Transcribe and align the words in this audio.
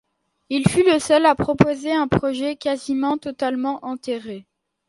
Il 0.49 0.67
fut 0.67 0.83
le 0.83 0.97
seul 0.97 1.27
à 1.27 1.35
proposer 1.35 1.93
un 1.93 2.07
projet 2.07 2.55
quasiment 2.55 3.19
totalement 3.19 3.85
enterré. 3.85 4.47